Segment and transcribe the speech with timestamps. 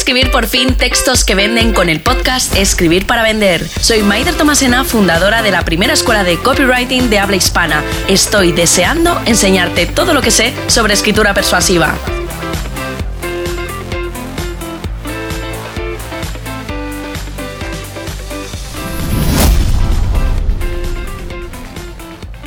[0.00, 3.68] escribir por fin textos que venden con el podcast Escribir para Vender.
[3.68, 7.84] Soy Maider Tomasena, fundadora de la primera escuela de copywriting de habla hispana.
[8.08, 11.94] Estoy deseando enseñarte todo lo que sé sobre escritura persuasiva.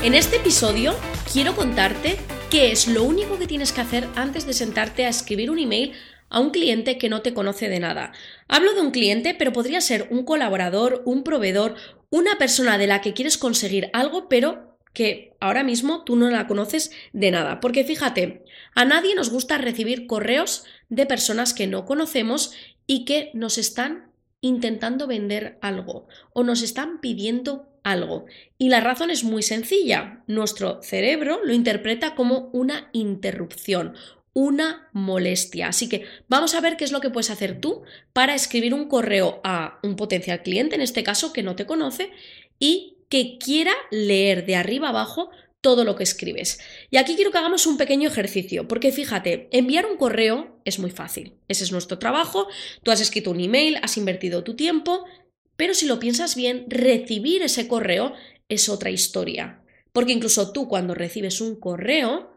[0.01, 0.95] En este episodio
[1.31, 2.17] quiero contarte
[2.49, 5.93] qué es lo único que tienes que hacer antes de sentarte a escribir un email
[6.33, 8.11] a un cliente que no te conoce de nada.
[8.47, 11.75] Hablo de un cliente, pero podría ser un colaborador, un proveedor,
[12.09, 16.47] una persona de la que quieres conseguir algo, pero que ahora mismo tú no la
[16.47, 17.59] conoces de nada.
[17.59, 18.43] Porque fíjate,
[18.75, 22.51] a nadie nos gusta recibir correos de personas que no conocemos
[22.87, 28.25] y que nos están intentando vender algo o nos están pidiendo algo.
[28.57, 30.23] Y la razón es muy sencilla.
[30.25, 33.95] Nuestro cerebro lo interpreta como una interrupción,
[34.33, 35.67] una molestia.
[35.67, 38.87] Así que vamos a ver qué es lo que puedes hacer tú para escribir un
[38.87, 42.11] correo a un potencial cliente, en este caso que no te conoce,
[42.59, 45.29] y que quiera leer de arriba abajo
[45.61, 46.59] todo lo que escribes.
[46.91, 50.91] Y aquí quiero que hagamos un pequeño ejercicio, porque fíjate, enviar un correo es muy
[50.91, 51.35] fácil.
[51.47, 52.47] Ese es nuestro trabajo,
[52.83, 55.05] tú has escrito un email, has invertido tu tiempo,
[55.55, 58.13] pero si lo piensas bien, recibir ese correo
[58.49, 59.61] es otra historia.
[59.93, 62.32] Porque incluso tú cuando recibes un correo,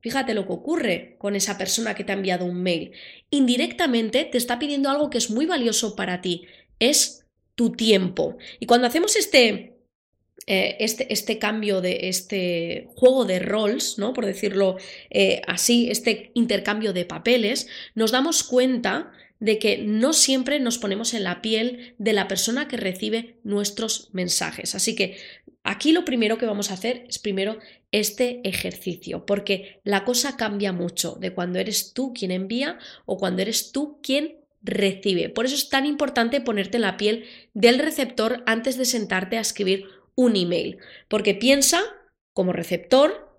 [0.00, 2.92] Fíjate lo que ocurre con esa persona que te ha enviado un mail.
[3.30, 6.46] Indirectamente te está pidiendo algo que es muy valioso para ti,
[6.78, 8.38] es tu tiempo.
[8.58, 9.76] Y cuando hacemos este,
[10.46, 14.14] eh, este, este, cambio de este juego de roles, ¿no?
[14.14, 14.76] Por decirlo
[15.10, 21.14] eh, así, este intercambio de papeles, nos damos cuenta de que no siempre nos ponemos
[21.14, 24.74] en la piel de la persona que recibe nuestros mensajes.
[24.74, 25.16] Así que
[25.62, 27.58] aquí lo primero que vamos a hacer es primero
[27.92, 33.42] este ejercicio, porque la cosa cambia mucho de cuando eres tú quien envía o cuando
[33.42, 35.28] eres tú quien recibe.
[35.28, 39.40] Por eso es tan importante ponerte en la piel del receptor antes de sentarte a
[39.40, 40.78] escribir un email,
[41.08, 41.80] porque piensa
[42.32, 43.30] como receptor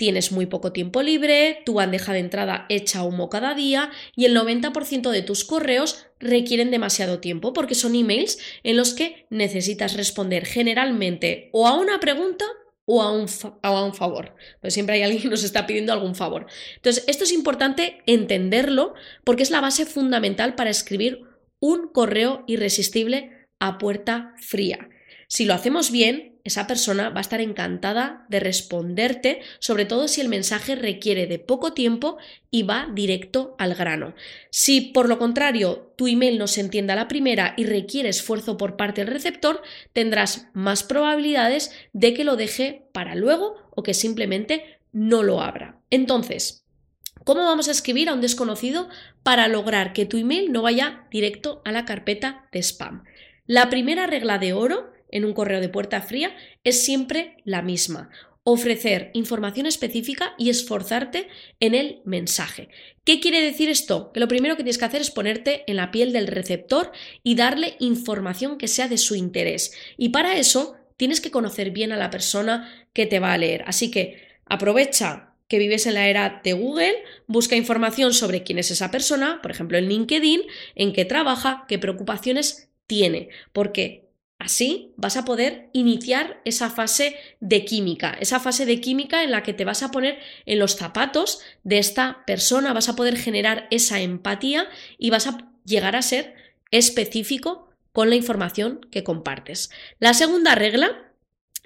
[0.00, 4.34] tienes muy poco tiempo libre, tu bandeja de entrada echa humo cada día y el
[4.34, 10.46] 90% de tus correos requieren demasiado tiempo porque son emails en los que necesitas responder
[10.46, 12.46] generalmente o a una pregunta
[12.92, 13.26] o a un,
[13.62, 14.34] a un favor.
[14.60, 16.46] Pues siempre hay alguien que nos está pidiendo algún favor.
[16.74, 21.22] Entonces, esto es importante entenderlo porque es la base fundamental para escribir
[21.60, 24.88] un correo irresistible a puerta fría.
[25.28, 30.20] Si lo hacemos bien, esa persona va a estar encantada de responderte, sobre todo si
[30.20, 32.18] el mensaje requiere de poco tiempo
[32.50, 34.14] y va directo al grano.
[34.50, 38.56] Si por lo contrario tu email no se entiende a la primera y requiere esfuerzo
[38.56, 39.62] por parte del receptor,
[39.92, 45.80] tendrás más probabilidades de que lo deje para luego o que simplemente no lo abra.
[45.90, 46.60] Entonces,
[47.22, 48.88] ¿Cómo vamos a escribir a un desconocido
[49.22, 53.04] para lograr que tu email no vaya directo a la carpeta de spam?
[53.46, 56.34] La primera regla de oro en un correo de puerta fría
[56.64, 58.10] es siempre la misma.
[58.42, 61.28] Ofrecer información específica y esforzarte
[61.60, 62.68] en el mensaje.
[63.04, 64.12] ¿Qué quiere decir esto?
[64.12, 66.90] Que lo primero que tienes que hacer es ponerte en la piel del receptor
[67.22, 69.72] y darle información que sea de su interés.
[69.98, 73.64] Y para eso tienes que conocer bien a la persona que te va a leer.
[73.66, 76.94] Así que aprovecha que vives en la era de Google,
[77.26, 80.42] busca información sobre quién es esa persona, por ejemplo en LinkedIn,
[80.76, 84.09] en qué trabaja, qué preocupaciones tiene, porque
[84.40, 89.42] Así vas a poder iniciar esa fase de química, esa fase de química en la
[89.42, 93.68] que te vas a poner en los zapatos de esta persona, vas a poder generar
[93.70, 96.34] esa empatía y vas a llegar a ser
[96.70, 99.70] específico con la información que compartes.
[99.98, 101.12] La segunda regla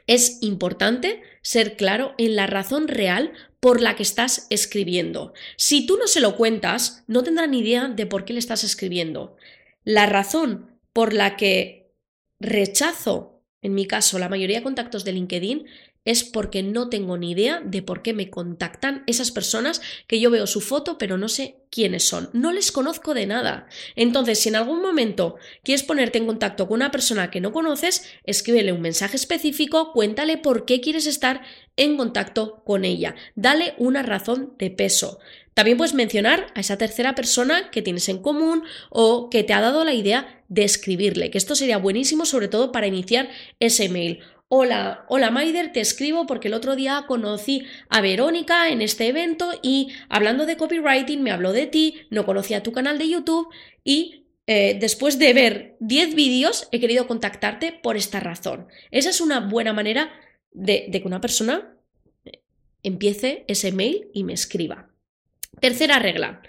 [0.09, 5.33] es importante ser claro en la razón real por la que estás escribiendo.
[5.57, 8.65] Si tú no se lo cuentas, no tendrá ni idea de por qué le estás
[8.65, 9.37] escribiendo.
[9.85, 11.84] La razón por la que
[12.45, 15.67] rechazo, en mi caso, la mayoría de contactos de LinkedIn
[16.05, 20.31] es porque no tengo ni idea de por qué me contactan esas personas que yo
[20.31, 22.31] veo su foto pero no sé quiénes son.
[22.33, 23.67] No les conozco de nada.
[23.97, 28.09] Entonces, si en algún momento quieres ponerte en contacto con una persona que no conoces,
[28.23, 31.43] escríbele un mensaje específico, cuéntale por qué quieres estar
[31.77, 33.17] en contacto con ella.
[33.35, 35.19] Dale una razón de peso.
[35.55, 39.61] También puedes mencionar a esa tercera persona que tienes en común o que te ha
[39.61, 43.31] dado la idea de escribirle, que esto sería buenísimo sobre todo para iniciar
[43.61, 44.21] ese mail.
[44.49, 49.51] Hola, hola Maider, te escribo porque el otro día conocí a Verónica en este evento
[49.63, 53.49] y hablando de copywriting me habló de ti, no conocía tu canal de YouTube
[53.85, 58.69] y eh, después de ver 10 vídeos he querido contactarte por esta razón.
[58.91, 60.13] Esa es una buena manera
[60.53, 61.75] de que una persona
[62.83, 64.91] empiece ese mail y me escriba.
[65.61, 66.43] Tercera regla.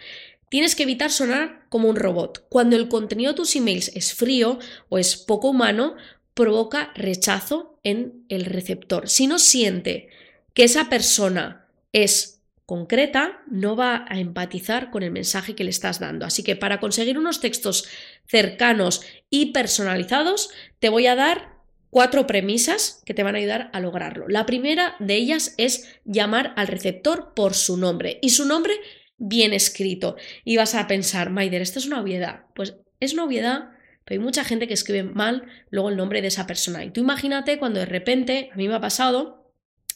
[0.50, 2.46] Tienes que evitar sonar como un robot.
[2.50, 4.60] Cuando el contenido de tus emails es frío
[4.90, 5.96] o es poco humano,
[6.36, 9.10] provoca rechazo en el receptor.
[9.10, 10.10] Si no siente
[10.54, 16.00] que esa persona es concreta, no va a empatizar con el mensaje que le estás
[16.00, 16.26] dando.
[16.26, 17.88] Así que para conseguir unos textos
[18.28, 20.50] cercanos y personalizados,
[20.80, 21.56] te voy a dar
[21.90, 24.28] cuatro premisas que te van a ayudar a lograrlo.
[24.28, 28.74] La primera de ellas es llamar al receptor por su nombre y su nombre
[29.18, 30.18] bien escrito.
[30.44, 32.46] Y vas a pensar, Maider, esto es una obviedad.
[32.56, 33.70] Pues es una obviedad,
[34.06, 36.86] pero hay mucha gente que escribe mal luego el nombre de esa persona.
[36.86, 39.52] Y tú imagínate cuando de repente, a mí me ha pasado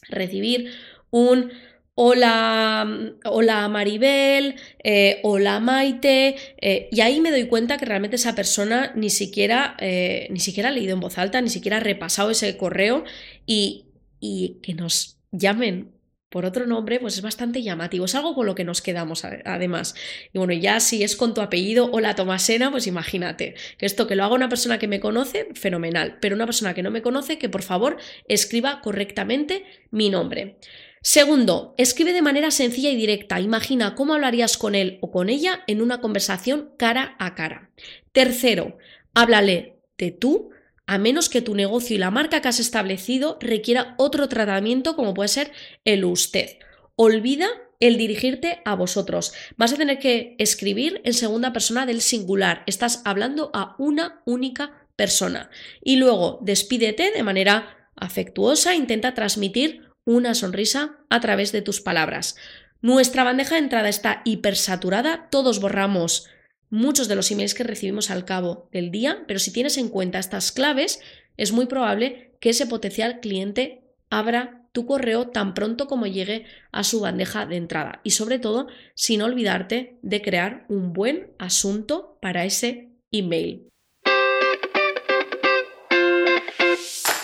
[0.08, 0.72] recibir
[1.10, 1.52] un
[1.94, 8.34] hola, hola Maribel, eh, hola Maite, eh, y ahí me doy cuenta que realmente esa
[8.34, 12.30] persona ni siquiera, eh, ni siquiera ha leído en voz alta, ni siquiera ha repasado
[12.30, 13.04] ese correo
[13.46, 13.86] y,
[14.18, 15.92] y que nos llamen
[16.30, 18.04] por otro nombre, pues es bastante llamativo.
[18.04, 19.96] Es algo con lo que nos quedamos además.
[20.32, 23.56] Y bueno, ya si es con tu apellido o la Tomasena, pues imagínate.
[23.78, 26.18] Que esto que lo haga una persona que me conoce, fenomenal.
[26.20, 27.98] Pero una persona que no me conoce, que por favor
[28.28, 30.58] escriba correctamente mi nombre.
[31.02, 33.40] Segundo, escribe de manera sencilla y directa.
[33.40, 37.70] Imagina cómo hablarías con él o con ella en una conversación cara a cara.
[38.12, 38.78] Tercero,
[39.14, 40.50] háblale de tú
[40.90, 45.14] a menos que tu negocio y la marca que has establecido requiera otro tratamiento como
[45.14, 45.52] puede ser
[45.84, 46.58] el usted.
[46.96, 47.46] Olvida
[47.78, 49.32] el dirigirte a vosotros.
[49.56, 52.64] Vas a tener que escribir en segunda persona del singular.
[52.66, 55.48] Estás hablando a una única persona.
[55.80, 62.34] Y luego despídete de manera afectuosa, intenta transmitir una sonrisa a través de tus palabras.
[62.80, 66.26] Nuestra bandeja de entrada está hipersaturada, todos borramos
[66.70, 70.18] muchos de los emails que recibimos al cabo del día, pero si tienes en cuenta
[70.18, 71.00] estas claves,
[71.36, 76.84] es muy probable que ese potencial cliente abra tu correo tan pronto como llegue a
[76.84, 82.44] su bandeja de entrada y sobre todo sin olvidarte de crear un buen asunto para
[82.44, 83.69] ese email.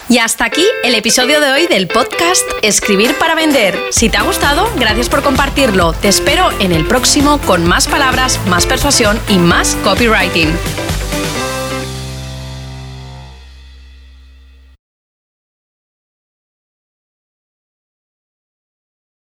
[0.08, 3.76] Y hasta aquí el episodio de hoy del podcast Escribir para Vender.
[3.90, 5.94] Si te ha gustado, gracias por compartirlo.
[5.94, 10.52] Te espero en el próximo con más palabras, más persuasión y más copywriting.